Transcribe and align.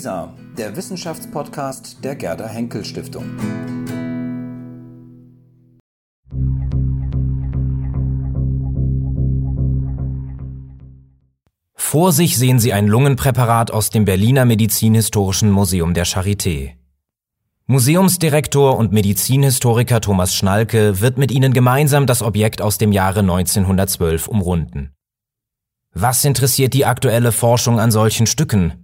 WISA, 0.00 0.32
der 0.56 0.76
Wissenschaftspodcast 0.76 2.02
der 2.02 2.16
Gerda 2.16 2.48
Henkel 2.48 2.86
Stiftung. 2.86 3.26
Vor 11.74 12.12
sich 12.12 12.38
sehen 12.38 12.58
Sie 12.58 12.72
ein 12.72 12.86
Lungenpräparat 12.86 13.72
aus 13.72 13.90
dem 13.90 14.06
Berliner 14.06 14.46
Medizinhistorischen 14.46 15.50
Museum 15.50 15.92
der 15.92 16.06
Charité. 16.06 16.76
Museumsdirektor 17.66 18.78
und 18.78 18.92
Medizinhistoriker 18.92 20.00
Thomas 20.00 20.34
Schnalke 20.34 21.02
wird 21.02 21.18
mit 21.18 21.30
Ihnen 21.30 21.52
gemeinsam 21.52 22.06
das 22.06 22.22
Objekt 22.22 22.62
aus 22.62 22.78
dem 22.78 22.92
Jahre 22.92 23.20
1912 23.20 24.28
umrunden. 24.28 24.94
Was 25.92 26.24
interessiert 26.24 26.72
die 26.72 26.86
aktuelle 26.86 27.32
Forschung 27.32 27.78
an 27.78 27.90
solchen 27.90 28.26
Stücken? 28.26 28.79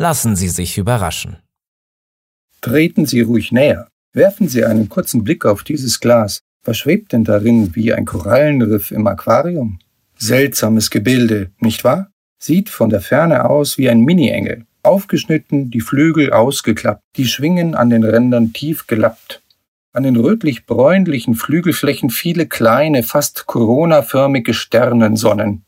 Lassen 0.00 0.36
Sie 0.36 0.48
sich 0.48 0.78
überraschen. 0.78 1.38
Treten 2.60 3.04
Sie 3.04 3.20
ruhig 3.20 3.50
näher. 3.50 3.88
Werfen 4.12 4.46
Sie 4.46 4.64
einen 4.64 4.88
kurzen 4.88 5.24
Blick 5.24 5.44
auf 5.44 5.64
dieses 5.64 5.98
Glas. 5.98 6.38
Was 6.62 6.78
schwebt 6.78 7.12
denn 7.12 7.24
darin 7.24 7.74
wie 7.74 7.92
ein 7.92 8.04
Korallenriff 8.04 8.92
im 8.92 9.08
Aquarium? 9.08 9.80
Seltsames 10.16 10.90
Gebilde, 10.90 11.50
nicht 11.58 11.82
wahr? 11.82 12.12
Sieht 12.40 12.68
von 12.68 12.90
der 12.90 13.00
Ferne 13.00 13.50
aus 13.50 13.76
wie 13.76 13.90
ein 13.90 14.02
Mini-Engel 14.02 14.66
aufgeschnitten, 14.84 15.72
die 15.72 15.80
Flügel 15.80 16.32
ausgeklappt, 16.32 17.02
die 17.16 17.26
Schwingen 17.26 17.74
an 17.74 17.90
den 17.90 18.04
Rändern 18.04 18.52
tief 18.52 18.86
gelappt. 18.86 19.42
An 19.92 20.04
den 20.04 20.14
rötlich-bräunlichen 20.14 21.34
Flügelflächen 21.34 22.10
viele 22.10 22.46
kleine, 22.46 23.02
fast 23.02 23.46
coronaförmige 23.46 24.54
Sternensonnen. 24.54 25.64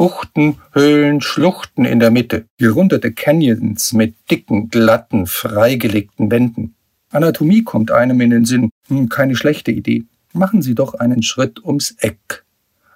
Buchten, 0.00 0.56
Höhlen, 0.72 1.20
Schluchten 1.20 1.84
in 1.84 2.00
der 2.00 2.10
Mitte, 2.10 2.46
gerundete 2.56 3.12
Canyons 3.12 3.92
mit 3.92 4.14
dicken, 4.30 4.70
glatten, 4.70 5.26
freigelegten 5.26 6.30
Wänden. 6.30 6.74
Anatomie 7.10 7.64
kommt 7.64 7.90
einem 7.90 8.22
in 8.22 8.30
den 8.30 8.46
Sinn. 8.46 8.70
Hm, 8.88 9.10
keine 9.10 9.36
schlechte 9.36 9.72
Idee. 9.72 10.04
Machen 10.32 10.62
Sie 10.62 10.74
doch 10.74 10.94
einen 10.94 11.22
Schritt 11.22 11.62
ums 11.62 11.96
Eck. 11.98 12.46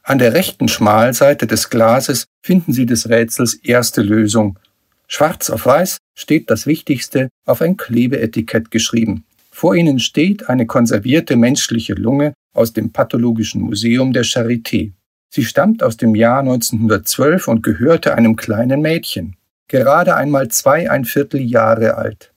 An 0.03 0.17
der 0.17 0.33
rechten 0.33 0.67
Schmalseite 0.67 1.47
des 1.47 1.69
Glases 1.69 2.25
finden 2.41 2.73
Sie 2.73 2.87
des 2.87 3.11
Rätsels 3.11 3.53
erste 3.53 4.01
Lösung. 4.01 4.59
Schwarz 5.07 5.51
auf 5.51 5.67
weiß 5.67 5.99
steht 6.15 6.49
das 6.49 6.67
Wichtigste 6.67 7.29
auf 7.45 7.61
ein 7.61 7.77
Klebeetikett 7.77 8.71
geschrieben. 8.71 9.25
Vor 9.51 9.75
ihnen 9.75 9.99
steht 9.99 10.49
eine 10.49 10.65
konservierte 10.65 11.37
menschliche 11.37 11.93
Lunge 11.93 12.33
aus 12.55 12.73
dem 12.73 12.93
Pathologischen 12.93 13.61
Museum 13.61 14.15
der 14.15 14.25
Charité. 14.25 14.93
Sie 15.35 15.45
stammt 15.45 15.83
aus 15.83 15.97
dem 15.97 16.15
Jahr 16.15 16.39
1912 16.39 17.49
und 17.49 17.65
gehörte 17.65 18.15
einem 18.15 18.37
kleinen 18.37 18.81
Mädchen, 18.81 19.35
gerade 19.67 20.15
einmal 20.15 20.47
zweieinviertel 20.47 21.41
Jahre 21.41 21.97
alt. 21.97 22.33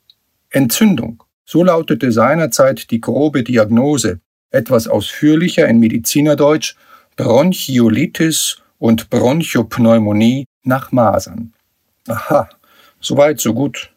Entzündung, 0.50 1.22
so 1.46 1.64
lautete 1.64 2.12
seinerzeit 2.12 2.90
die 2.90 3.00
grobe 3.00 3.44
Diagnose, 3.44 4.20
etwas 4.50 4.88
ausführlicher 4.88 5.68
in 5.68 5.78
Medizinerdeutsch 5.78 6.76
Bronchiolitis 7.18 8.64
und 8.80 9.12
Bronchopneumonie 9.12 10.46
nach 10.64 10.92
Masern. 10.92 11.54
Aha, 12.08 12.50
Soweit, 13.00 13.40
so 13.40 13.54
gut. 13.54 13.92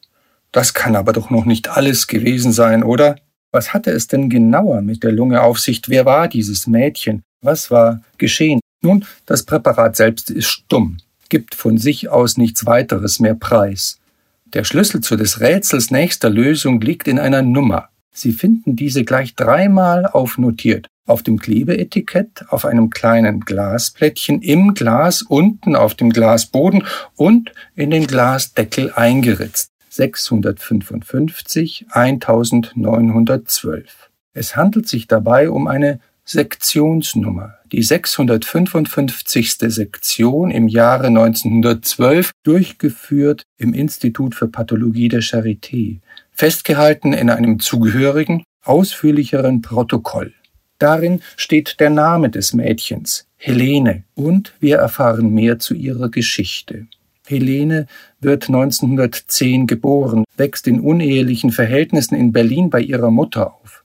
Das 0.52 0.74
kann 0.74 0.94
aber 0.94 1.14
doch 1.14 1.30
noch 1.30 1.46
nicht 1.46 1.70
alles 1.70 2.06
gewesen 2.06 2.52
sein, 2.52 2.82
oder? 2.82 3.16
Was 3.50 3.72
hatte 3.72 3.92
es 3.92 4.08
denn 4.08 4.28
genauer 4.28 4.82
mit 4.82 5.02
der 5.04 5.12
Lunge 5.12 5.40
auf 5.40 5.58
sich? 5.58 5.80
Wer 5.86 6.04
war 6.04 6.28
dieses 6.28 6.66
Mädchen? 6.66 7.22
Was 7.40 7.70
war 7.70 8.02
geschehen? 8.18 8.60
Nun, 8.82 9.04
das 9.26 9.44
Präparat 9.44 9.96
selbst 9.96 10.30
ist 10.30 10.48
stumm, 10.48 10.96
gibt 11.28 11.54
von 11.54 11.76
sich 11.78 12.08
aus 12.08 12.38
nichts 12.38 12.66
weiteres 12.66 13.20
mehr 13.20 13.34
preis. 13.34 13.98
Der 14.46 14.64
Schlüssel 14.64 15.00
zu 15.00 15.16
des 15.16 15.40
Rätsels 15.40 15.90
nächster 15.90 16.30
Lösung 16.30 16.80
liegt 16.80 17.06
in 17.06 17.18
einer 17.18 17.42
Nummer. 17.42 17.90
Sie 18.12 18.32
finden 18.32 18.76
diese 18.76 19.04
gleich 19.04 19.34
dreimal 19.34 20.06
aufnotiert 20.06 20.88
auf 21.06 21.22
dem 21.22 21.38
Klebeetikett, 21.38 22.46
auf 22.48 22.64
einem 22.64 22.88
kleinen 22.90 23.40
Glasplättchen, 23.40 24.40
im 24.42 24.74
Glas, 24.74 25.22
unten 25.22 25.76
auf 25.76 25.94
dem 25.94 26.10
Glasboden 26.10 26.84
und 27.16 27.52
in 27.74 27.90
den 27.90 28.06
Glasdeckel 28.06 28.92
eingeritzt. 28.92 29.70
655 29.88 31.86
1912. 31.90 34.10
Es 34.32 34.54
handelt 34.54 34.86
sich 34.86 35.08
dabei 35.08 35.50
um 35.50 35.66
eine 35.66 35.98
Sektionsnummer, 36.32 37.56
die 37.72 37.82
655. 37.82 39.56
Sektion 39.58 40.52
im 40.52 40.68
Jahre 40.68 41.08
1912, 41.08 42.30
durchgeführt 42.44 43.42
im 43.58 43.74
Institut 43.74 44.36
für 44.36 44.46
Pathologie 44.46 45.08
der 45.08 45.22
Charité, 45.22 45.98
festgehalten 46.30 47.14
in 47.14 47.30
einem 47.30 47.58
zugehörigen, 47.58 48.44
ausführlicheren 48.62 49.60
Protokoll. 49.60 50.32
Darin 50.78 51.20
steht 51.36 51.80
der 51.80 51.90
Name 51.90 52.30
des 52.30 52.52
Mädchens, 52.52 53.26
Helene, 53.36 54.04
und 54.14 54.54
wir 54.60 54.76
erfahren 54.76 55.34
mehr 55.34 55.58
zu 55.58 55.74
ihrer 55.74 56.10
Geschichte. 56.10 56.86
Helene 57.26 57.88
wird 58.20 58.46
1910 58.46 59.66
geboren, 59.66 60.22
wächst 60.36 60.68
in 60.68 60.78
unehelichen 60.78 61.50
Verhältnissen 61.50 62.14
in 62.14 62.30
Berlin 62.30 62.70
bei 62.70 62.82
ihrer 62.82 63.10
Mutter 63.10 63.52
auf. 63.52 63.79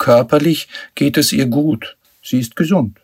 Körperlich 0.00 0.68
geht 0.94 1.18
es 1.18 1.30
ihr 1.30 1.44
gut, 1.44 1.98
sie 2.22 2.40
ist 2.40 2.56
gesund. 2.56 2.98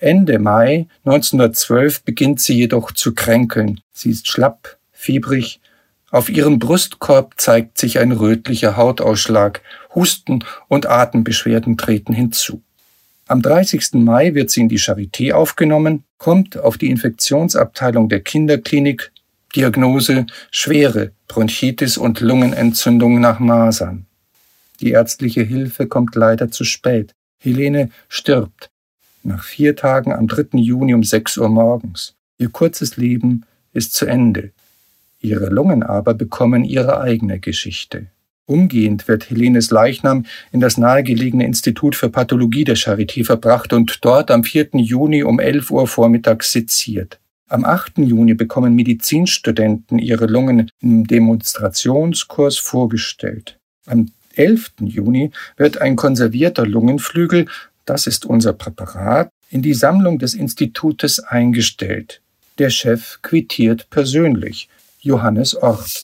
Ende 0.00 0.40
Mai 0.40 0.88
1912 1.04 2.02
beginnt 2.02 2.40
sie 2.40 2.54
jedoch 2.54 2.90
zu 2.90 3.14
kränkeln. 3.14 3.80
Sie 3.92 4.10
ist 4.10 4.26
schlapp, 4.26 4.76
fiebrig. 4.90 5.60
Auf 6.10 6.28
ihrem 6.28 6.58
Brustkorb 6.58 7.34
zeigt 7.36 7.78
sich 7.78 8.00
ein 8.00 8.10
rötlicher 8.10 8.76
Hautausschlag. 8.76 9.62
Husten 9.94 10.44
und 10.66 10.86
Atembeschwerden 10.86 11.76
treten 11.76 12.12
hinzu. 12.12 12.60
Am 13.28 13.40
30. 13.40 13.92
Mai 13.92 14.34
wird 14.34 14.50
sie 14.50 14.62
in 14.62 14.68
die 14.68 14.80
Charité 14.80 15.34
aufgenommen, 15.34 16.02
kommt 16.18 16.58
auf 16.58 16.76
die 16.76 16.90
Infektionsabteilung 16.90 18.08
der 18.08 18.20
Kinderklinik, 18.20 19.12
Diagnose 19.54 20.26
schwere 20.50 21.12
Bronchitis 21.28 21.96
und 21.96 22.18
Lungenentzündung 22.18 23.20
nach 23.20 23.38
Masern. 23.38 24.06
Die 24.82 24.90
ärztliche 24.90 25.42
Hilfe 25.42 25.86
kommt 25.86 26.16
leider 26.16 26.50
zu 26.50 26.64
spät. 26.64 27.12
Helene 27.40 27.88
stirbt 28.08 28.68
nach 29.22 29.44
vier 29.44 29.76
Tagen 29.76 30.12
am 30.12 30.26
3. 30.26 30.58
Juni 30.58 30.92
um 30.92 31.04
6 31.04 31.38
Uhr 31.38 31.48
morgens. 31.48 32.16
Ihr 32.38 32.50
kurzes 32.50 32.96
Leben 32.96 33.44
ist 33.72 33.94
zu 33.94 34.06
Ende. 34.06 34.50
Ihre 35.20 35.46
Lungen 35.46 35.84
aber 35.84 36.14
bekommen 36.14 36.64
ihre 36.64 37.00
eigene 37.00 37.38
Geschichte. 37.38 38.06
Umgehend 38.46 39.06
wird 39.06 39.30
Helenes 39.30 39.70
Leichnam 39.70 40.26
in 40.50 40.60
das 40.60 40.76
nahegelegene 40.76 41.46
Institut 41.46 41.94
für 41.94 42.10
Pathologie 42.10 42.64
der 42.64 42.76
Charité 42.76 43.24
verbracht 43.24 43.72
und 43.72 44.04
dort 44.04 44.32
am 44.32 44.42
4. 44.42 44.70
Juni 44.72 45.22
um 45.22 45.38
11 45.38 45.70
Uhr 45.70 45.86
vormittags 45.86 46.50
seziert. 46.50 47.20
Am 47.48 47.64
8. 47.64 47.98
Juni 47.98 48.34
bekommen 48.34 48.74
Medizinstudenten 48.74 50.00
ihre 50.00 50.26
Lungen 50.26 50.70
im 50.80 51.06
Demonstrationskurs 51.06 52.58
vorgestellt. 52.58 53.60
Am 53.86 54.10
11. 54.36 54.72
Juni 54.80 55.30
wird 55.56 55.78
ein 55.78 55.96
konservierter 55.96 56.66
Lungenflügel, 56.66 57.46
das 57.84 58.06
ist 58.06 58.24
unser 58.24 58.52
Präparat, 58.52 59.30
in 59.50 59.62
die 59.62 59.74
Sammlung 59.74 60.18
des 60.18 60.34
Institutes 60.34 61.20
eingestellt. 61.20 62.20
Der 62.58 62.70
Chef 62.70 63.18
quittiert 63.22 63.88
persönlich, 63.90 64.68
Johannes 65.00 65.54
Ort. 65.54 66.02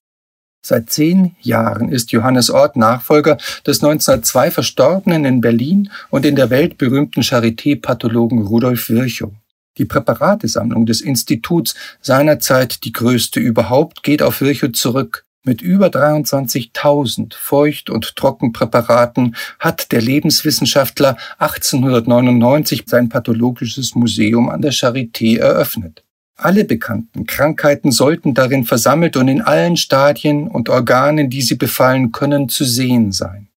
Seit 0.60 0.90
zehn 0.90 1.36
Jahren 1.40 1.90
ist 1.90 2.12
Johannes 2.12 2.50
Ort 2.50 2.76
Nachfolger 2.76 3.38
des 3.66 3.82
1902 3.82 4.50
Verstorbenen 4.50 5.24
in 5.24 5.40
Berlin 5.40 5.90
und 6.10 6.26
in 6.26 6.36
der 6.36 6.50
Welt 6.50 6.78
berühmten 6.78 7.22
Charité-Pathologen 7.22 8.42
Rudolf 8.42 8.88
Virchow. 8.88 9.32
Die 9.78 9.84
Präparatesammlung 9.84 10.84
des 10.84 11.00
Instituts, 11.00 11.74
seinerzeit 12.02 12.84
die 12.84 12.92
größte 12.92 13.40
überhaupt, 13.40 14.02
geht 14.02 14.22
auf 14.22 14.40
Virchow 14.40 14.72
zurück. 14.72 15.24
Mit 15.44 15.62
über 15.62 15.86
23.000 15.86 17.34
Feucht- 17.34 17.90
und 17.90 18.16
Trockenpräparaten 18.16 19.36
hat 19.58 19.92
der 19.92 20.02
Lebenswissenschaftler 20.02 21.16
1899 21.38 22.84
sein 22.86 23.08
pathologisches 23.08 23.94
Museum 23.94 24.50
an 24.50 24.62
der 24.62 24.72
Charité 24.72 25.38
eröffnet. 25.38 26.04
Alle 26.36 26.64
bekannten 26.64 27.26
Krankheiten 27.26 27.90
sollten 27.90 28.34
darin 28.34 28.64
versammelt 28.64 29.16
und 29.16 29.28
in 29.28 29.42
allen 29.42 29.76
Stadien 29.76 30.46
und 30.48 30.68
Organen, 30.68 31.30
die 31.30 31.42
sie 31.42 31.56
befallen 31.56 32.12
können, 32.12 32.48
zu 32.48 32.64
sehen 32.64 33.10
sein. 33.10 33.48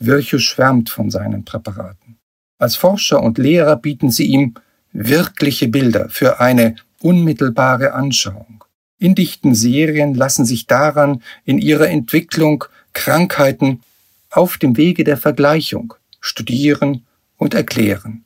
Virchow 0.00 0.40
schwärmt 0.40 0.90
von 0.90 1.10
seinen 1.10 1.44
Präparaten. 1.44 2.18
Als 2.58 2.76
Forscher 2.76 3.22
und 3.22 3.38
Lehrer 3.38 3.76
bieten 3.76 4.10
sie 4.10 4.26
ihm 4.26 4.54
wirkliche 4.92 5.68
Bilder 5.68 6.08
für 6.08 6.40
eine 6.40 6.76
unmittelbare 7.00 7.92
Anschauung. 7.92 8.63
In 9.04 9.14
dichten 9.14 9.54
Serien 9.54 10.14
lassen 10.14 10.46
sich 10.46 10.66
daran 10.66 11.22
in 11.44 11.58
ihrer 11.58 11.90
Entwicklung 11.90 12.64
Krankheiten 12.94 13.82
auf 14.30 14.56
dem 14.56 14.78
Wege 14.78 15.04
der 15.04 15.18
Vergleichung 15.18 15.92
studieren 16.20 17.04
und 17.36 17.52
erklären. 17.52 18.24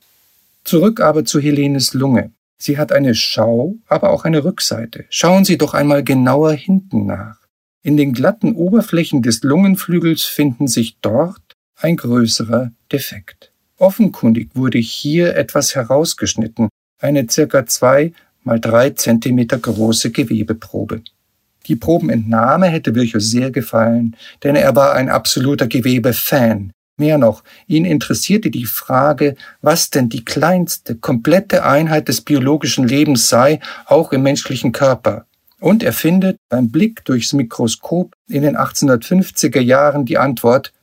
Zurück 0.63 1.01
aber 1.01 1.25
zu 1.25 1.41
Helenes 1.41 1.93
Lunge. 1.93 2.31
Sie 2.57 2.77
hat 2.77 2.93
eine 2.93 3.13
Schau, 3.13 3.75
aber 3.89 4.11
auch 4.11 4.23
eine 4.23 4.45
Rückseite. 4.45 5.03
Schauen 5.09 5.43
Sie 5.43 5.57
doch 5.57 5.73
einmal 5.73 6.01
genauer 6.01 6.53
hinten 6.53 7.05
nach. 7.05 7.39
In 7.83 7.97
den 7.97 8.13
glatten 8.13 8.55
Oberflächen 8.55 9.21
des 9.21 9.43
Lungenflügels 9.43 10.23
finden 10.23 10.69
sich 10.69 10.95
dort 11.01 11.57
ein 11.75 11.97
größerer 11.97 12.71
Defekt. 12.89 13.51
Offenkundig 13.75 14.51
wurde 14.53 14.77
hier 14.77 15.35
etwas 15.35 15.75
herausgeschnitten, 15.75 16.69
eine 17.01 17.29
circa 17.29 17.65
zwei 17.65 18.13
mal 18.43 18.59
drei 18.59 18.91
Zentimeter 18.91 19.57
große 19.57 20.11
Gewebeprobe. 20.11 21.01
Die 21.67 21.75
Probenentnahme 21.75 22.67
hätte 22.67 22.95
Virchow 22.95 23.21
sehr 23.21 23.51
gefallen, 23.51 24.15
denn 24.43 24.55
er 24.55 24.75
war 24.75 24.93
ein 24.93 25.09
absoluter 25.09 25.67
Gewebefan. 25.67 26.71
Mehr 26.97 27.17
noch, 27.17 27.43
ihn 27.67 27.85
interessierte 27.85 28.49
die 28.49 28.65
Frage, 28.65 29.35
was 29.61 29.89
denn 29.89 30.09
die 30.09 30.25
kleinste, 30.25 30.95
komplette 30.95 31.63
Einheit 31.63 32.07
des 32.09 32.21
biologischen 32.21 32.87
Lebens 32.87 33.29
sei, 33.29 33.59
auch 33.85 34.11
im 34.11 34.23
menschlichen 34.23 34.71
Körper. 34.73 35.25
Und 35.59 35.83
er 35.83 35.93
findet 35.93 36.37
beim 36.49 36.71
Blick 36.71 37.05
durchs 37.05 37.33
Mikroskop 37.33 38.13
in 38.27 38.43
den 38.43 38.57
1850er 38.57 39.61
Jahren 39.61 40.05
die 40.05 40.17
Antwort, 40.17 40.73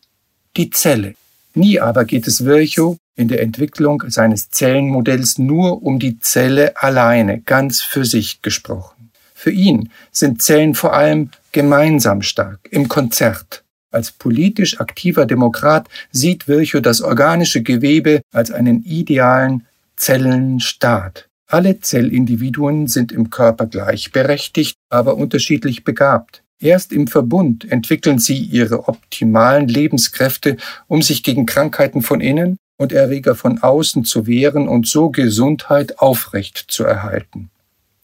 die 0.56 0.70
Zelle. 0.70 1.14
Nie 1.56 1.80
aber 1.80 2.04
geht 2.04 2.26
es 2.26 2.44
Virchow 2.44 2.98
in 3.16 3.28
der 3.28 3.40
Entwicklung 3.40 4.02
seines 4.08 4.50
Zellenmodells 4.50 5.38
nur 5.38 5.82
um 5.82 5.98
die 5.98 6.20
Zelle 6.20 6.74
alleine, 6.76 7.40
ganz 7.40 7.80
für 7.80 8.04
sich 8.04 8.42
gesprochen. 8.42 9.10
Für 9.32 9.50
ihn 9.50 9.88
sind 10.12 10.42
Zellen 10.42 10.74
vor 10.74 10.92
allem 10.92 11.30
gemeinsam 11.52 12.20
stark, 12.20 12.68
im 12.70 12.88
Konzert. 12.88 13.64
Als 13.90 14.12
politisch 14.12 14.80
aktiver 14.80 15.24
Demokrat 15.24 15.88
sieht 16.12 16.46
Virchow 16.46 16.82
das 16.82 17.00
organische 17.00 17.62
Gewebe 17.62 18.20
als 18.34 18.50
einen 18.50 18.82
idealen 18.82 19.64
Zellenstaat. 19.96 21.26
Alle 21.46 21.80
Zellindividuen 21.80 22.86
sind 22.86 23.12
im 23.12 23.30
Körper 23.30 23.64
gleichberechtigt, 23.64 24.76
aber 24.90 25.16
unterschiedlich 25.16 25.84
begabt. 25.84 26.42
Erst 26.58 26.92
im 26.92 27.06
Verbund 27.06 27.70
entwickeln 27.70 28.18
sie 28.18 28.38
ihre 28.38 28.88
optimalen 28.88 29.68
Lebenskräfte, 29.68 30.56
um 30.88 31.02
sich 31.02 31.22
gegen 31.22 31.44
Krankheiten 31.44 32.00
von 32.02 32.20
innen 32.20 32.56
und 32.78 32.92
Erreger 32.92 33.34
von 33.34 33.62
außen 33.62 34.04
zu 34.04 34.26
wehren 34.26 34.68
und 34.68 34.86
so 34.86 35.10
Gesundheit 35.10 35.98
aufrecht 35.98 36.64
zu 36.68 36.84
erhalten. 36.84 37.50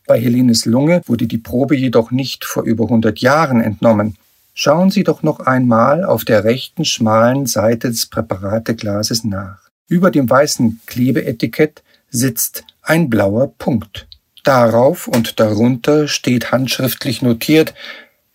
Bei 0.06 0.20
Helenes 0.20 0.66
Lunge 0.66 1.02
wurde 1.06 1.26
die 1.26 1.38
Probe 1.38 1.76
jedoch 1.76 2.10
nicht 2.10 2.44
vor 2.44 2.64
über 2.64 2.84
100 2.84 3.20
Jahren 3.20 3.60
entnommen. 3.60 4.16
Schauen 4.54 4.90
Sie 4.90 5.04
doch 5.04 5.22
noch 5.22 5.40
einmal 5.40 6.04
auf 6.04 6.24
der 6.24 6.44
rechten 6.44 6.84
schmalen 6.84 7.46
Seite 7.46 7.88
des 7.88 8.06
Präparateglases 8.06 9.24
nach. 9.24 9.70
Über 9.88 10.10
dem 10.10 10.28
weißen 10.28 10.80
Klebeetikett 10.86 11.82
sitzt 12.10 12.64
ein 12.82 13.08
blauer 13.08 13.52
Punkt. 13.56 14.06
Darauf 14.44 15.06
und 15.06 15.38
darunter 15.38 16.08
steht 16.08 16.50
handschriftlich 16.50 17.22
notiert 17.22 17.74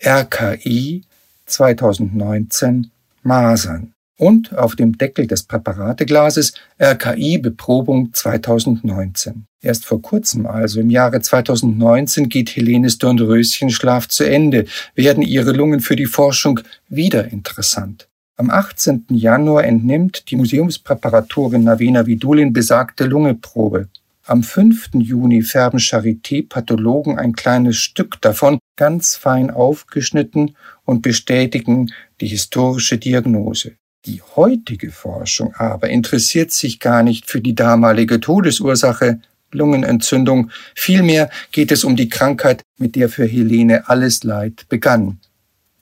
RKI 0.06 1.04
2019 1.46 2.92
Masern 3.24 3.94
und 4.18 4.56
auf 4.56 4.76
dem 4.76 4.98
Deckel 4.98 5.28
des 5.28 5.44
Präparateglases 5.44 6.54
RKI 6.82 7.40
Beprobung 7.40 8.14
2019. 8.14 9.46
Erst 9.62 9.86
vor 9.86 10.02
kurzem, 10.02 10.46
also 10.46 10.80
im 10.80 10.90
Jahre 10.90 11.22
2019, 11.22 12.30
geht 12.30 12.56
Helenes 12.56 12.98
Dornröschenschlaf 13.00 14.08
zu 14.08 14.24
Ende, 14.24 14.66
werden 14.96 15.24
ihre 15.24 15.52
Lungen 15.52 15.80
für 15.80 15.96
die 15.96 16.06
Forschung 16.06 16.60
wieder 16.90 17.32
interessant. 17.32 18.08
Am 18.36 18.52
18. 18.52 19.06
Januar 19.10 19.64
entnimmt 19.64 20.30
die 20.30 20.36
Museumspräparatorin 20.36 21.64
Navena 21.64 22.06
Vidulin 22.06 22.54
besagte 22.54 23.06
Lungeprobe. 23.06 23.88
Am 24.30 24.44
5. 24.44 24.90
Juni 24.96 25.42
färben 25.42 25.80
Charité-Pathologen 25.80 27.18
ein 27.18 27.32
kleines 27.32 27.78
Stück 27.78 28.20
davon, 28.20 28.60
ganz 28.76 29.16
fein 29.16 29.50
aufgeschnitten 29.50 30.58
und 30.84 31.02
bestätigen 31.02 31.94
die 32.20 32.28
historische 32.28 32.98
Diagnose. 32.98 33.78
Die 34.06 34.22
heutige 34.36 34.92
Forschung 34.92 35.56
aber 35.56 35.90
interessiert 35.90 36.52
sich 36.52 36.82
gar 36.82 37.04
nicht 37.04 37.30
für 37.30 37.40
die 37.40 37.56
damalige 37.56 38.20
Todesursache 38.20 39.22
Lungenentzündung, 39.54 40.52
vielmehr 40.76 41.30
geht 41.54 41.72
es 41.72 41.86
um 41.86 41.96
die 41.96 42.10
Krankheit, 42.10 42.64
mit 42.78 42.98
der 42.98 43.08
für 43.08 43.26
Helene 43.26 43.88
alles 43.88 44.26
Leid 44.26 44.66
begann. 44.68 45.22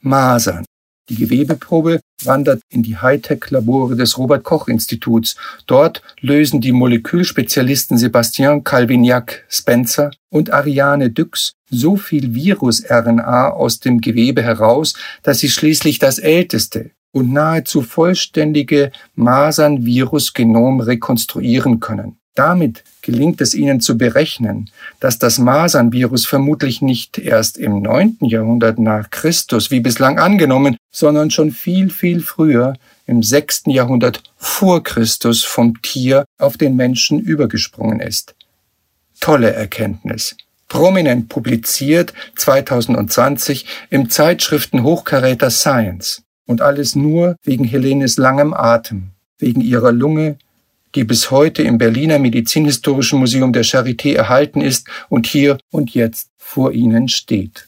Masern. 0.02 0.66
Die 1.10 1.16
Gewebeprobe 1.16 2.00
wandert 2.24 2.62
in 2.70 2.82
die 2.82 2.98
Hightech-Labore 2.98 3.96
des 3.96 4.18
Robert-Koch-Instituts. 4.18 5.36
Dort 5.68 6.02
lösen 6.20 6.62
die 6.62 6.72
Molekülspezialisten 6.72 8.00
Sebastian 8.00 8.64
Calvignac-Spencer 8.64 10.10
und 10.30 10.52
Ariane 10.52 11.12
Düx 11.12 11.54
so 11.70 11.96
viel 11.96 12.34
Virus-RNA 12.34 13.50
aus 13.50 13.80
dem 13.80 14.02
Gewebe 14.02 14.42
heraus, 14.42 14.96
dass 15.22 15.40
sie 15.40 15.50
schließlich 15.50 16.00
das 16.00 16.18
älteste 16.18 16.92
und 17.12 17.32
nahezu 17.32 17.84
vollständige 17.84 18.92
Masern-Virus-Genom 19.14 20.80
rekonstruieren 20.80 21.80
können. 21.80 22.18
Damit 22.34 22.84
gelingt 23.06 23.40
es 23.40 23.54
ihnen 23.54 23.80
zu 23.80 23.98
berechnen, 23.98 24.70
dass 25.00 25.20
das 25.20 25.38
Masernvirus 25.38 26.26
vermutlich 26.26 26.82
nicht 26.82 27.20
erst 27.20 27.58
im 27.58 27.82
neunten 27.82 28.26
Jahrhundert 28.26 28.80
nach 28.80 29.12
Christus 29.12 29.70
wie 29.70 29.80
bislang 29.80 30.18
angenommen, 30.18 30.76
sondern 30.92 31.30
schon 31.30 31.52
viel, 31.52 31.92
viel 31.92 32.22
früher 32.22 32.74
im 33.06 33.22
sechsten 33.22 33.70
Jahrhundert 33.70 34.24
vor 34.38 34.84
Christus 34.84 35.44
vom 35.44 35.82
Tier 35.84 36.26
auf 36.40 36.58
den 36.58 36.76
Menschen 36.76 37.20
übergesprungen 37.20 38.00
ist. 38.00 38.34
Tolle 39.20 39.54
Erkenntnis. 39.54 40.36
Prominent 40.68 41.30
publiziert 41.30 42.12
2020 42.36 43.68
im 43.92 44.10
Zeitschriften 44.10 44.82
Hochkaräter 44.82 45.52
Science. 45.52 46.24
Und 46.48 46.62
alles 46.62 46.96
nur 46.96 47.36
wegen 47.44 47.64
Helenes 47.64 48.18
langem 48.18 48.54
Atem, 48.54 49.10
wegen 49.40 49.62
ihrer 49.62 49.92
Lunge, 49.92 50.38
die 50.96 51.04
bis 51.04 51.30
heute 51.32 51.62
im 51.62 51.78
Berliner 51.78 52.20
Medizinhistorischen 52.20 53.20
Museum 53.20 53.54
der 53.54 53.66
Charité 53.66 54.16
erhalten 54.16 54.62
ist 54.62 54.88
und 55.10 55.28
hier 55.28 55.58
und 55.72 55.94
jetzt 55.94 56.32
vor 56.38 56.72
Ihnen 56.72 57.10
steht. 57.10 57.68